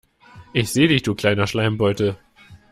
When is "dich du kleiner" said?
0.87-1.45